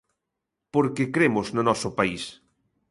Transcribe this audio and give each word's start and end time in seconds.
Porque 0.73 1.11
cremos 1.15 1.47
no 1.55 1.61
noso 1.69 1.89
país. 1.99 2.23